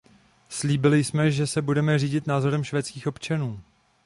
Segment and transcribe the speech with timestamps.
[0.49, 3.59] Slíbili jsme, že se budeme řídit názorem švédských občanů.